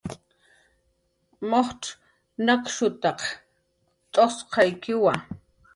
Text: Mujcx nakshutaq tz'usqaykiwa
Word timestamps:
Mujcx 1.49 1.83
nakshutaq 2.45 3.19
tz'usqaykiwa 4.13 5.13